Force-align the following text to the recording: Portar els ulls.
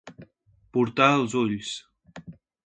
Portar 0.77 1.09
els 1.19 1.37
ulls. 1.43 1.71